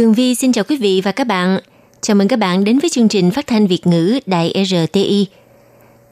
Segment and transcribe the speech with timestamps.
[0.00, 1.58] Tường Vi xin chào quý vị và các bạn.
[2.00, 5.26] Chào mừng các bạn đến với chương trình phát thanh Việt ngữ Đài RTI.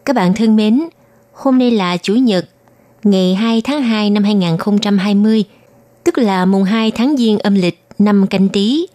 [0.05, 0.83] Các bạn thân mến,
[1.33, 2.48] hôm nay là Chủ nhật,
[3.05, 5.45] ngày 2 tháng 2 năm 2020,
[6.05, 8.87] tức là mùng 2 tháng Giêng âm lịch năm canh tí.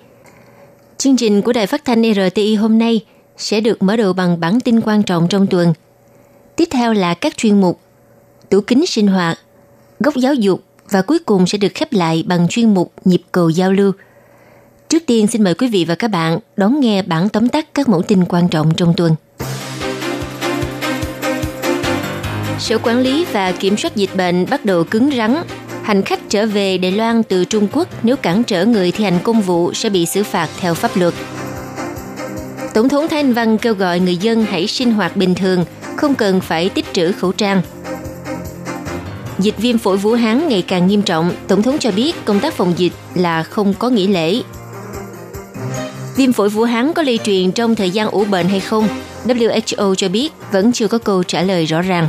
[0.97, 2.99] Chương trình của Đài Phát thanh RTI hôm nay
[3.37, 5.73] sẽ được mở đầu bằng bản tin quan trọng trong tuần.
[6.55, 7.79] Tiếp theo là các chuyên mục
[8.49, 9.39] Tủ kính sinh hoạt,
[9.99, 13.49] góc giáo dục và cuối cùng sẽ được khép lại bằng chuyên mục Nhịp cầu
[13.49, 13.91] giao lưu.
[14.93, 17.89] Trước tiên xin mời quý vị và các bạn đón nghe bản tóm tắt các
[17.89, 19.15] mẫu tin quan trọng trong tuần.
[22.59, 25.35] Sở Quản lý và Kiểm soát Dịch bệnh bắt đầu cứng rắn.
[25.83, 29.19] Hành khách trở về Đài Loan từ Trung Quốc nếu cản trở người thi hành
[29.23, 31.13] công vụ sẽ bị xử phạt theo pháp luật.
[32.73, 36.15] Tổng thống Thái Anh Văn kêu gọi người dân hãy sinh hoạt bình thường, không
[36.15, 37.61] cần phải tích trữ khẩu trang.
[39.39, 42.53] Dịch viêm phổi Vũ Hán ngày càng nghiêm trọng, Tổng thống cho biết công tác
[42.53, 44.41] phòng dịch là không có nghỉ lễ.
[46.15, 48.87] Viêm phổi Vũ Hán có lây truyền trong thời gian ủ bệnh hay không?
[49.25, 52.07] WHO cho biết vẫn chưa có câu trả lời rõ ràng.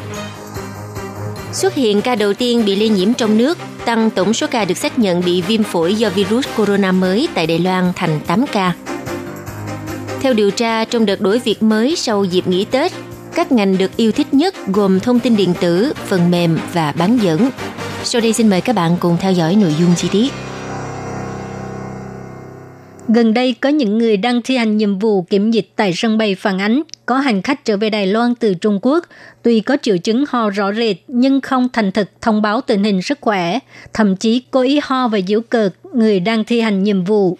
[1.52, 4.76] Xuất hiện ca đầu tiên bị lây nhiễm trong nước, tăng tổng số ca được
[4.76, 8.72] xác nhận bị viêm phổi do virus corona mới tại Đài Loan thành 8 ca.
[10.20, 12.92] Theo điều tra, trong đợt đổi việc mới sau dịp nghỉ Tết,
[13.34, 17.18] các ngành được yêu thích nhất gồm thông tin điện tử, phần mềm và bán
[17.22, 17.50] dẫn.
[18.04, 20.32] Sau đây xin mời các bạn cùng theo dõi nội dung chi tiết.
[23.08, 26.34] Gần đây có những người đang thi hành nhiệm vụ kiểm dịch tại sân bay
[26.34, 26.82] phản ánh.
[27.06, 29.06] Có hành khách trở về Đài Loan từ Trung Quốc,
[29.42, 33.02] tuy có triệu chứng ho rõ rệt nhưng không thành thực thông báo tình hình
[33.02, 33.58] sức khỏe,
[33.92, 37.38] thậm chí cố ý ho và giễu cợt người đang thi hành nhiệm vụ.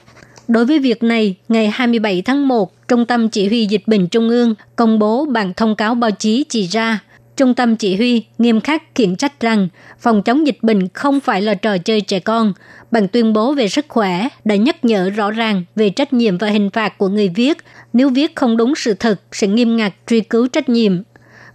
[0.49, 4.29] Đối với việc này, ngày 27 tháng 1, Trung tâm Chỉ huy Dịch bệnh Trung
[4.29, 6.99] ương công bố bản thông cáo báo chí chỉ ra.
[7.37, 9.69] Trung tâm chỉ huy nghiêm khắc khiển trách rằng
[10.01, 12.53] phòng chống dịch bệnh không phải là trò chơi trẻ con.
[12.91, 16.49] Bằng tuyên bố về sức khỏe đã nhắc nhở rõ ràng về trách nhiệm và
[16.49, 17.59] hình phạt của người viết.
[17.93, 21.03] Nếu viết không đúng sự thật sẽ nghiêm ngặt truy cứu trách nhiệm.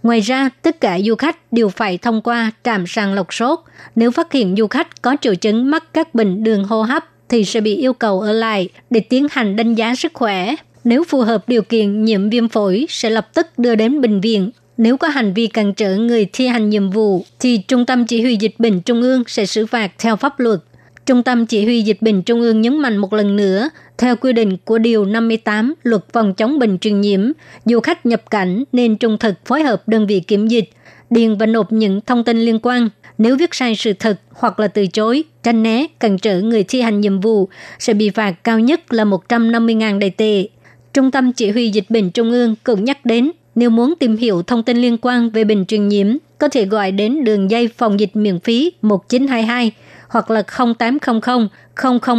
[0.02, 3.58] Ngoài ra, tất cả du khách đều phải thông qua trạm sàng lọc sốt.
[3.96, 7.44] Nếu phát hiện du khách có triệu chứng mắc các bệnh đường hô hấp thì
[7.44, 10.54] sẽ bị yêu cầu ở lại để tiến hành đánh giá sức khỏe.
[10.84, 14.50] Nếu phù hợp điều kiện nhiễm viêm phổi sẽ lập tức đưa đến bệnh viện
[14.80, 18.22] nếu có hành vi cản trở người thi hành nhiệm vụ, thì Trung tâm Chỉ
[18.22, 20.60] huy Dịch bệnh Trung ương sẽ xử phạt theo pháp luật.
[21.06, 24.32] Trung tâm Chỉ huy Dịch bệnh Trung ương nhấn mạnh một lần nữa, theo quy
[24.32, 27.20] định của Điều 58 Luật phòng chống bệnh truyền nhiễm,
[27.64, 30.70] du khách nhập cảnh nên trung thực phối hợp đơn vị kiểm dịch,
[31.10, 32.88] điền và nộp những thông tin liên quan.
[33.18, 36.80] Nếu viết sai sự thật hoặc là từ chối, tranh né, cản trở người thi
[36.80, 37.48] hành nhiệm vụ
[37.78, 40.48] sẽ bị phạt cao nhất là 150.000 đại tệ.
[40.92, 43.30] Trung tâm Chỉ huy Dịch bệnh Trung ương cũng nhắc đến
[43.60, 46.92] nếu muốn tìm hiểu thông tin liên quan về bệnh truyền nhiễm, có thể gọi
[46.92, 49.72] đến đường dây phòng dịch miễn phí 1922
[50.08, 50.42] hoặc là
[50.76, 51.48] 0800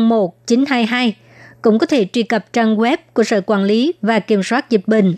[0.10, 1.16] 001 922.
[1.62, 4.88] Cũng có thể truy cập trang web của Sở Quản lý và Kiểm soát Dịch
[4.88, 5.16] bệnh.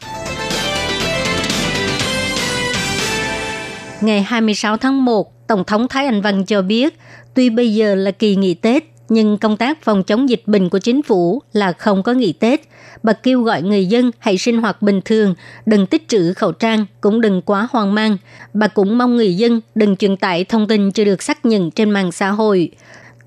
[4.02, 7.00] Ngày 26 tháng 1, Tổng thống Thái Anh Văn cho biết,
[7.34, 10.80] tuy bây giờ là kỳ nghỉ Tết, nhưng công tác phòng chống dịch bệnh của
[10.80, 12.62] chính phủ là không có nghỉ Tết.
[13.04, 16.86] Bà kêu gọi người dân hãy sinh hoạt bình thường, đừng tích trữ khẩu trang,
[17.02, 18.18] cũng đừng quá hoang mang.
[18.54, 21.90] Bà cũng mong người dân đừng truyền tải thông tin chưa được xác nhận trên
[21.90, 22.72] mạng xã hội.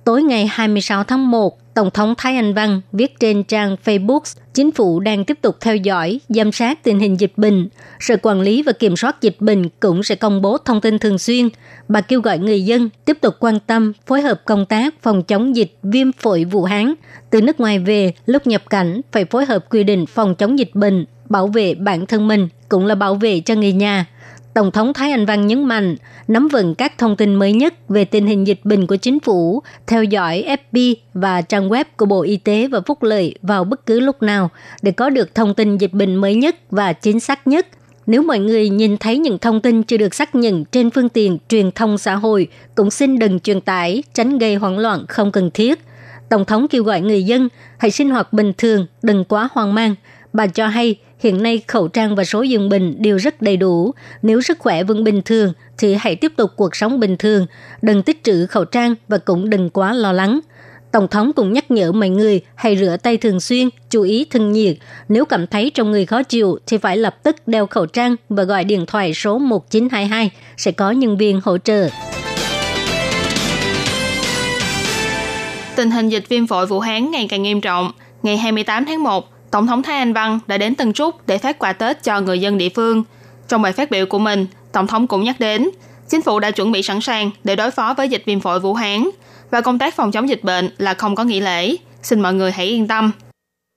[0.06, 4.21] Tối ngày 26 tháng 1, Tổng thống Thái Anh Văn viết trên trang Facebook,
[4.55, 7.69] chính phủ đang tiếp tục theo dõi, giám sát tình hình dịch bệnh.
[8.00, 11.19] Sở Quản lý và Kiểm soát Dịch bệnh cũng sẽ công bố thông tin thường
[11.19, 11.49] xuyên.
[11.89, 15.56] Bà kêu gọi người dân tiếp tục quan tâm, phối hợp công tác phòng chống
[15.56, 16.95] dịch viêm phổi Vũ Hán.
[17.31, 20.75] Từ nước ngoài về, lúc nhập cảnh phải phối hợp quy định phòng chống dịch
[20.75, 24.07] bệnh, bảo vệ bản thân mình, cũng là bảo vệ cho người nhà.
[24.56, 25.97] Tổng thống Thái Anh Văn nhấn mạnh,
[26.28, 29.62] nắm vững các thông tin mới nhất về tình hình dịch bệnh của chính phủ,
[29.86, 33.86] theo dõi FB và trang web của Bộ Y tế và Phúc lợi vào bất
[33.86, 34.50] cứ lúc nào
[34.82, 37.66] để có được thông tin dịch bệnh mới nhất và chính xác nhất.
[38.06, 41.38] Nếu mọi người nhìn thấy những thông tin chưa được xác nhận trên phương tiện
[41.48, 45.50] truyền thông xã hội, cũng xin đừng truyền tải, tránh gây hoảng loạn không cần
[45.50, 45.80] thiết.
[46.28, 47.48] Tổng thống kêu gọi người dân
[47.78, 49.94] hãy sinh hoạt bình thường, đừng quá hoang mang.
[50.33, 53.95] Bà cho hay hiện nay khẩu trang và số giường bệnh đều rất đầy đủ.
[54.23, 57.47] Nếu sức khỏe vẫn bình thường thì hãy tiếp tục cuộc sống bình thường,
[57.83, 60.41] đừng tích trữ khẩu trang và cũng đừng quá lo lắng.
[60.93, 64.53] Tổng thống cũng nhắc nhở mọi người hãy rửa tay thường xuyên, chú ý thân
[64.53, 64.77] nhiệt.
[65.09, 68.43] Nếu cảm thấy trong người khó chịu thì phải lập tức đeo khẩu trang và
[68.43, 71.89] gọi điện thoại số 1922 sẽ có nhân viên hỗ trợ.
[75.77, 77.93] Tình hình dịch viêm phổi Vũ Hán ngày càng nghiêm trọng.
[78.23, 79.25] Ngày 28 tháng 1,
[79.56, 82.41] Tổng thống Thái Anh Văn đã đến Tân Trúc để phát quà Tết cho người
[82.41, 83.04] dân địa phương.
[83.48, 85.70] Trong bài phát biểu của mình, Tổng thống cũng nhắc đến,
[86.08, 88.74] chính phủ đã chuẩn bị sẵn sàng để đối phó với dịch viêm phổi Vũ
[88.74, 89.10] Hán
[89.50, 91.76] và công tác phòng chống dịch bệnh là không có nghỉ lễ.
[92.03, 93.12] Xin mọi người hãy yên tâm.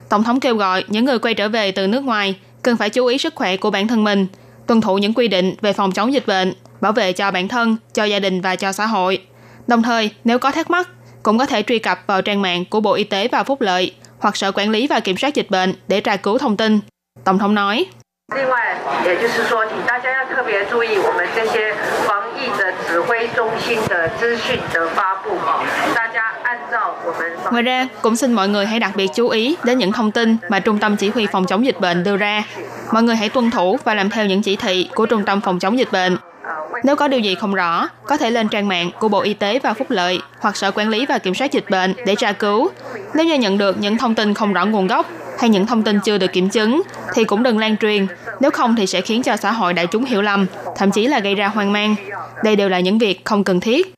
[0.10, 3.06] Tổng thống kêu gọi những người quay trở về từ nước ngoài cần phải chú
[3.06, 4.28] ý sức khỏe của bản thân mình,
[4.68, 7.78] tuân thủ những quy định về phòng chống dịch bệnh, bảo vệ cho bản thân,
[7.94, 9.22] cho gia đình và cho xã hội.
[9.68, 10.90] Đồng thời, nếu có thắc mắc,
[11.24, 13.94] cũng có thể truy cập vào trang mạng của Bộ Y tế và Phúc lợi
[14.19, 16.81] hoặc Sở Quản lý và Kiểm soát Dịch bệnh để tra cứu thông tin.
[17.25, 17.87] Tổng thống nói.
[18.35, 18.75] 另外，
[19.05, 21.75] 也就是说，请大家要特别注意我们这些
[22.07, 25.37] 防疫的指挥中心的资讯的发布，
[25.95, 27.31] 大家按照我们。
[27.51, 30.61] Ngoài ra, cũng xin mọi người hãy đặc biệt chú ý đến những thông tin mà
[30.61, 32.43] Trung tâm Chỉ huy Phòng chống dịch bệnh đưa ra.
[32.93, 35.59] Mọi người hãy tuân thủ và làm theo những chỉ thị của Trung tâm Phòng
[35.59, 36.17] chống dịch bệnh.
[36.84, 39.60] Nếu có điều gì không rõ, có thể lên trang mạng của Bộ Y tế
[39.60, 42.70] và Phúc lợi hoặc Sở Quản lý và Kiểm soát Dịch bệnh để tra cứu.
[43.14, 45.10] Nếu như nhận được những thông tin không rõ nguồn gốc
[45.40, 46.82] hay những thông tin chưa được kiểm chứng,
[47.14, 48.08] thì cũng đừng lan truyền.
[48.40, 50.46] Nếu không thì sẽ khiến cho xã hội đại chúng hiểu lầm,
[50.76, 51.96] thậm chí là gây ra hoang mang.
[52.44, 53.94] Đây đều là những việc không cần thiết.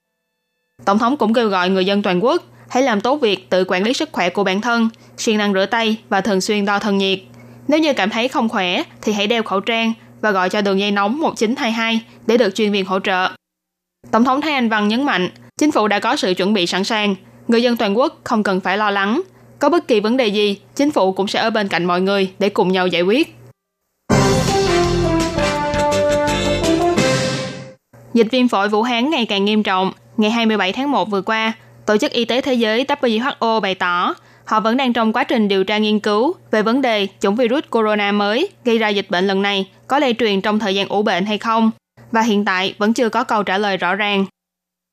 [0.86, 3.84] Tổng thống cũng kêu gọi người dân toàn quốc hãy làm tốt việc tự quản
[3.84, 6.98] lý sức khỏe của bản thân, siêng năng rửa tay và thường xuyên đo thân
[6.98, 7.20] nhiệt.
[7.68, 10.80] Nếu như cảm thấy không khỏe thì hãy đeo khẩu trang và gọi cho đường
[10.80, 13.30] dây nóng 1922 để được chuyên viên hỗ trợ.
[14.12, 16.84] Tổng thống Thái Anh Văn nhấn mạnh, chính phủ đã có sự chuẩn bị sẵn
[16.84, 17.16] sàng,
[17.48, 19.22] người dân toàn quốc không cần phải lo lắng.
[19.60, 22.32] Có bất kỳ vấn đề gì, chính phủ cũng sẽ ở bên cạnh mọi người
[22.40, 23.36] để cùng nhau giải quyết.
[28.14, 29.92] Dịch viêm phổi Vũ Hán ngày càng nghiêm trọng.
[30.18, 31.54] Ngày 27 tháng 1 vừa qua,
[31.86, 34.14] Tổ chức Y tế Thế giới WHO bày tỏ
[34.52, 37.64] họ vẫn đang trong quá trình điều tra nghiên cứu về vấn đề chủng virus
[37.70, 41.04] corona mới gây ra dịch bệnh lần này có lây truyền trong thời gian ủ
[41.04, 41.72] bệnh hay không,
[42.12, 44.26] và hiện tại vẫn chưa có câu trả lời rõ ràng.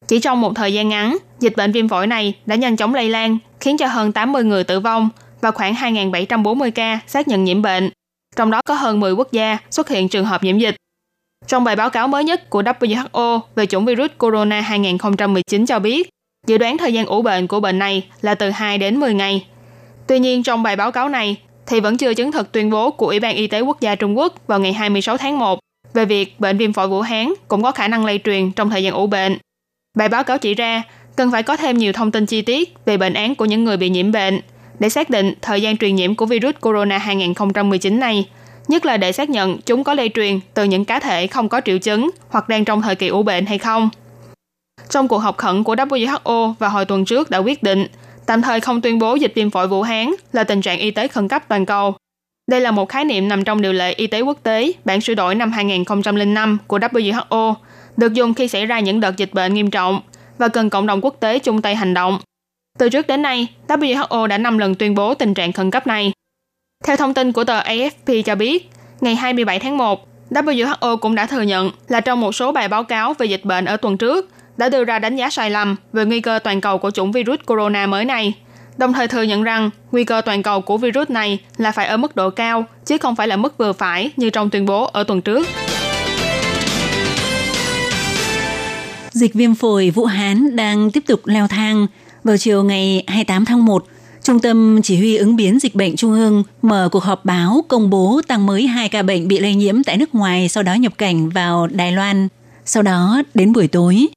[0.09, 3.09] Chỉ trong một thời gian ngắn, dịch bệnh viêm phổi này đã nhanh chóng lây
[3.09, 5.09] lan, khiến cho hơn 80 người tử vong
[5.41, 7.91] và khoảng 2.740 ca xác nhận nhiễm bệnh.
[8.37, 10.77] Trong đó có hơn 10 quốc gia xuất hiện trường hợp nhiễm dịch.
[11.47, 16.09] Trong bài báo cáo mới nhất của WHO về chủng virus corona 2019 cho biết,
[16.49, 19.47] dự đoán thời gian ủ bệnh của bệnh này là từ 2 đến 10 ngày.
[20.07, 21.37] Tuy nhiên, trong bài báo cáo này
[21.67, 24.19] thì vẫn chưa chứng thực tuyên bố của Ủy ban Y tế Quốc gia Trung
[24.19, 25.59] Quốc vào ngày 26 tháng 1
[25.95, 28.83] về việc bệnh viêm phổi Vũ Hán cũng có khả năng lây truyền trong thời
[28.83, 29.39] gian ủ bệnh.
[29.97, 30.83] Bài báo cáo chỉ ra
[31.17, 33.77] cần phải có thêm nhiều thông tin chi tiết về bệnh án của những người
[33.77, 34.41] bị nhiễm bệnh
[34.79, 38.29] để xác định thời gian truyền nhiễm của virus corona 2019 này,
[38.69, 41.61] nhất là để xác nhận chúng có lây truyền từ những cá thể không có
[41.65, 43.91] triệu chứng hoặc đang trong thời kỳ ủ bệnh hay không.
[44.89, 47.87] Trong cuộc họp khẩn của WHO vào hồi tuần trước đã quyết định
[48.27, 51.09] tạm thời không tuyên bố dịch viêm phổi Vũ Hán là tình trạng y tế
[51.09, 51.95] khẩn cấp toàn cầu.
[52.51, 55.15] Đây là một khái niệm nằm trong điều lệ y tế quốc tế bản sửa
[55.15, 57.55] đổi năm 2005 của WHO,
[57.97, 60.01] được dùng khi xảy ra những đợt dịch bệnh nghiêm trọng
[60.39, 62.21] và cần cộng đồng quốc tế chung tay hành động.
[62.79, 66.13] Từ trước đến nay, WHO đã 5 lần tuyên bố tình trạng khẩn cấp này.
[66.85, 68.71] Theo thông tin của tờ AFP cho biết,
[69.01, 72.85] ngày 27 tháng 1, WHO cũng đã thừa nhận là trong một số bài báo
[72.85, 74.29] cáo về dịch bệnh ở tuần trước
[74.59, 77.39] đã đưa ra đánh giá sai lầm về nguy cơ toàn cầu của chủng virus
[77.47, 78.35] corona mới này,
[78.77, 81.97] đồng thời thừa nhận rằng nguy cơ toàn cầu của virus này là phải ở
[81.97, 85.05] mức độ cao, chứ không phải là mức vừa phải như trong tuyên bố ở
[85.05, 85.47] tuần trước.
[89.11, 91.87] Dịch viêm phổi Vũ Hán đang tiếp tục leo thang.
[92.25, 93.85] Vào chiều ngày 28 tháng 1,
[94.23, 97.91] Trung tâm Chỉ huy ứng biến dịch bệnh Trung ương mở cuộc họp báo công
[97.91, 100.93] bố tăng mới hai ca bệnh bị lây nhiễm tại nước ngoài sau đó nhập
[100.99, 102.29] cảnh vào Đài Loan.
[102.65, 104.09] Sau đó, đến buổi tối,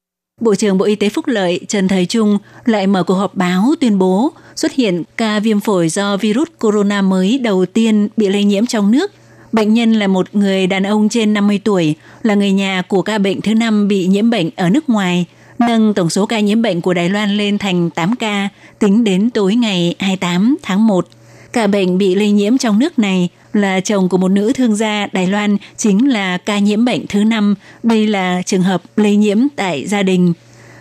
[0.41, 3.73] Bộ trưởng Bộ Y tế Phúc Lợi Trần Thời Trung lại mở cuộc họp báo
[3.79, 8.43] tuyên bố xuất hiện ca viêm phổi do virus corona mới đầu tiên bị lây
[8.43, 9.11] nhiễm trong nước.
[9.51, 13.17] Bệnh nhân là một người đàn ông trên 50 tuổi, là người nhà của ca
[13.17, 15.25] bệnh thứ năm bị nhiễm bệnh ở nước ngoài,
[15.59, 19.29] nâng tổng số ca nhiễm bệnh của Đài Loan lên thành 8 ca tính đến
[19.29, 21.07] tối ngày 28 tháng 1.
[21.53, 25.07] Ca bệnh bị lây nhiễm trong nước này là chồng của một nữ thương gia
[25.11, 27.55] Đài Loan chính là ca nhiễm bệnh thứ năm.
[27.83, 30.33] Đây là trường hợp lây nhiễm tại gia đình.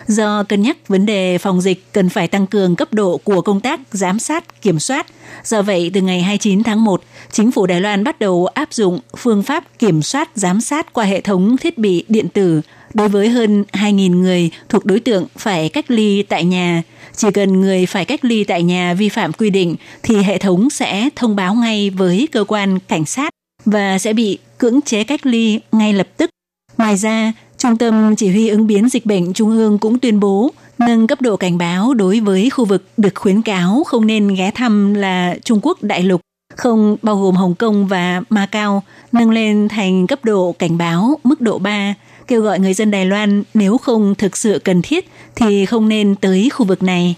[0.06, 3.60] Do cân nhắc vấn đề phòng dịch cần phải tăng cường cấp độ của công
[3.60, 5.06] tác giám sát, kiểm soát.
[5.44, 9.00] Do vậy, từ ngày 29 tháng 1, chính phủ Đài Loan bắt đầu áp dụng
[9.16, 12.60] phương pháp kiểm soát giám sát qua hệ thống thiết bị điện tử
[12.94, 16.82] đối với hơn 2.000 người thuộc đối tượng phải cách ly tại nhà.
[17.16, 20.70] Chỉ cần người phải cách ly tại nhà vi phạm quy định thì hệ thống
[20.70, 23.30] sẽ thông báo ngay với cơ quan cảnh sát
[23.64, 26.30] và sẽ bị cưỡng chế cách ly ngay lập tức.
[26.78, 30.50] Ngoài ra, Trung tâm Chỉ huy ứng biến dịch bệnh Trung ương cũng tuyên bố
[30.78, 34.50] nâng cấp độ cảnh báo đối với khu vực được khuyến cáo không nên ghé
[34.50, 36.20] thăm là Trung Quốc đại lục,
[36.56, 38.82] không bao gồm Hồng Kông và Macau,
[39.12, 41.94] nâng lên thành cấp độ cảnh báo mức độ 3,
[42.30, 46.14] kêu gọi người dân Đài Loan nếu không thực sự cần thiết thì không nên
[46.14, 47.14] tới khu vực này.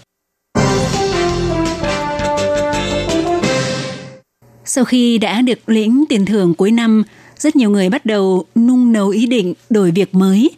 [4.65, 7.03] Sau khi đã được lĩnh tiền thưởng cuối năm,
[7.37, 10.49] rất nhiều người bắt đầu nung nấu ý định đổi việc mới.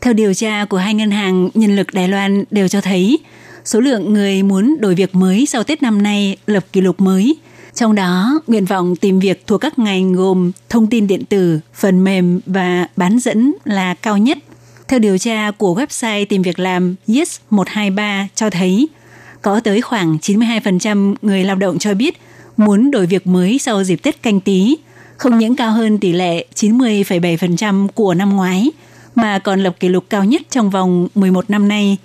[0.00, 3.18] Theo điều tra của hai ngân hàng nhân lực Đài Loan đều cho thấy,
[3.64, 7.36] số lượng người muốn đổi việc mới sau Tết năm nay lập kỷ lục mới.
[7.74, 12.04] Trong đó, nguyện vọng tìm việc thuộc các ngành gồm thông tin điện tử, phần
[12.04, 14.38] mềm và bán dẫn là cao nhất.
[14.88, 18.88] Theo điều tra của website tìm việc làm Yes123 cho thấy,
[19.42, 22.20] có tới khoảng 92% người lao động cho biết
[22.56, 24.76] muốn đổi việc mới sau dịp Tết canh tí,
[25.16, 28.70] không những cao hơn tỷ lệ 90,7% của năm ngoái,
[29.14, 31.98] mà còn lập kỷ lục cao nhất trong vòng 11 năm nay.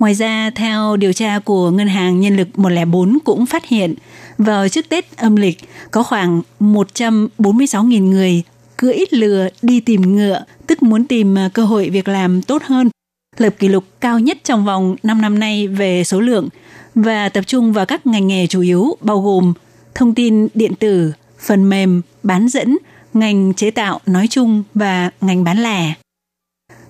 [0.00, 3.94] Ngoài ra, theo điều tra của Ngân hàng Nhân lực 104 cũng phát hiện,
[4.38, 5.58] vào trước Tết âm lịch
[5.90, 8.42] có khoảng 146.000 người
[8.76, 12.90] cưỡi lừa đi tìm ngựa, tức muốn tìm à, cơ hội việc làm tốt hơn,
[13.36, 16.48] lập kỷ lục cao nhất trong vòng 5 năm nay về số lượng
[16.94, 19.52] và tập trung vào các ngành nghề chủ yếu bao gồm
[19.94, 22.78] thông tin điện tử, phần mềm, bán dẫn,
[23.14, 25.94] ngành chế tạo nói chung và ngành bán lẻ.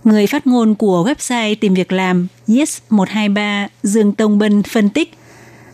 [0.04, 5.14] Người phát ngôn của website tìm việc làm Yes123 Dương Tông Bân phân tích,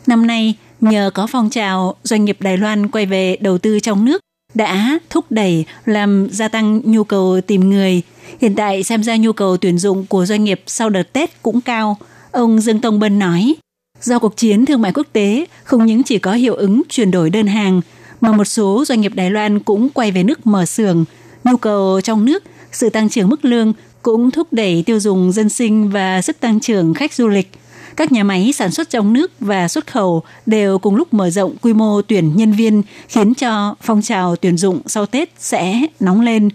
[0.07, 4.05] năm nay nhờ có phong trào doanh nghiệp Đài Loan quay về đầu tư trong
[4.05, 4.21] nước
[4.55, 8.03] đã thúc đẩy làm gia tăng nhu cầu tìm người.
[8.41, 11.61] Hiện tại xem ra nhu cầu tuyển dụng của doanh nghiệp sau đợt Tết cũng
[11.61, 11.97] cao.
[12.31, 13.55] Ông Dương Tông Bân nói,
[14.01, 17.31] Do cuộc chiến thương mại quốc tế không những chỉ có hiệu ứng chuyển đổi
[17.31, 17.81] đơn hàng,
[18.21, 21.05] mà một số doanh nghiệp Đài Loan cũng quay về nước mở xưởng.
[21.45, 23.73] Nhu cầu trong nước, sự tăng trưởng mức lương
[24.07, 27.51] cũng thúc đẩy tiêu dùng dân sinh và sức tăng trưởng khách du lịch.
[27.97, 31.57] Các nhà máy sản xuất trong nước và xuất khẩu đều cùng lúc mở rộng
[31.63, 36.21] quy mô tuyển nhân viên, khiến cho phong trào tuyển dụng sau Tết sẽ nóng
[36.21, 36.49] lên.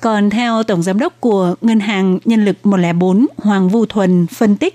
[0.00, 4.56] Còn theo Tổng Giám đốc của Ngân hàng Nhân lực 104 Hoàng Vu Thuần phân
[4.56, 4.74] tích,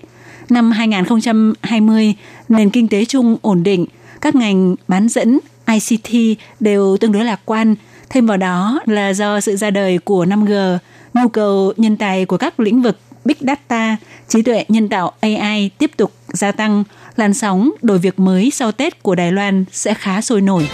[0.49, 2.13] năm 2020,
[2.49, 3.85] nền kinh tế chung ổn định,
[4.21, 7.75] các ngành bán dẫn, ICT đều tương đối lạc quan.
[8.09, 10.77] Thêm vào đó là do sự ra đời của 5G,
[11.15, 15.69] nhu cầu nhân tài của các lĩnh vực Big Data, trí tuệ nhân tạo AI
[15.77, 16.83] tiếp tục gia tăng,
[17.15, 20.69] làn sóng đổi việc mới sau Tết của Đài Loan sẽ khá sôi nổi.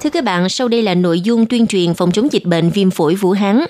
[0.00, 2.90] Thưa các bạn, sau đây là nội dung tuyên truyền phòng chống dịch bệnh viêm
[2.90, 3.60] phổi Vũ Hán.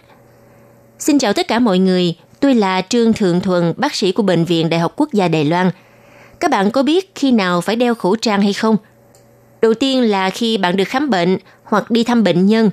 [0.98, 4.44] Xin chào tất cả mọi người, Tôi là Trương Thượng Thuần, bác sĩ của Bệnh
[4.44, 5.70] viện Đại học Quốc gia Đài Loan.
[6.40, 8.76] Các bạn có biết khi nào phải đeo khẩu trang hay không?
[9.62, 12.70] Đầu tiên là khi bạn được khám bệnh hoặc đi thăm bệnh nhân.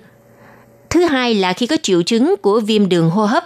[0.93, 3.43] Thứ hai là khi có triệu chứng của viêm đường hô hấp.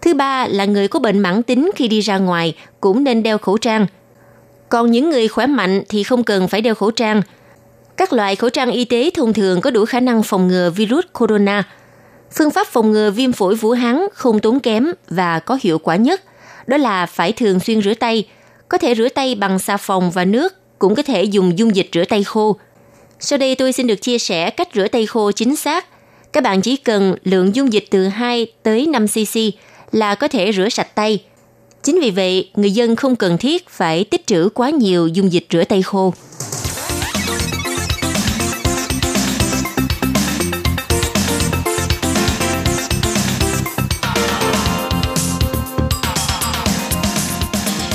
[0.00, 3.38] Thứ ba là người có bệnh mãn tính khi đi ra ngoài cũng nên đeo
[3.38, 3.86] khẩu trang.
[4.68, 7.22] Còn những người khỏe mạnh thì không cần phải đeo khẩu trang.
[7.96, 11.04] Các loại khẩu trang y tế thông thường có đủ khả năng phòng ngừa virus
[11.12, 11.64] corona–
[12.32, 15.96] Phương pháp phòng ngừa viêm phổi Vũ Hán không tốn kém và có hiệu quả
[15.96, 16.22] nhất,
[16.66, 18.28] đó là phải thường xuyên rửa tay,
[18.68, 21.88] có thể rửa tay bằng xà phòng và nước, cũng có thể dùng dung dịch
[21.92, 22.56] rửa tay khô.
[23.20, 25.86] Sau đây tôi xin được chia sẻ cách rửa tay khô chính xác.
[26.32, 29.38] Các bạn chỉ cần lượng dung dịch từ 2 tới 5 cc
[29.92, 31.18] là có thể rửa sạch tay.
[31.82, 35.46] Chính vì vậy, người dân không cần thiết phải tích trữ quá nhiều dung dịch
[35.50, 36.14] rửa tay khô.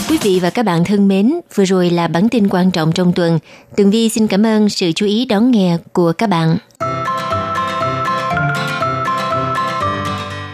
[0.10, 3.14] quý vị và các bạn thân mến, vừa rồi là bản tin quan trọng trong
[3.14, 3.40] tuần.
[3.76, 6.58] Tường Vi xin cảm ơn sự chú ý đón nghe của các bạn.